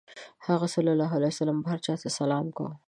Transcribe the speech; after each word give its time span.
هغه 0.47 0.67
ﷺ 0.75 1.49
به 1.63 1.67
هر 1.71 1.79
چا 1.85 1.93
ته 2.01 2.09
سلام 2.19 2.45
کاوه. 2.57 2.73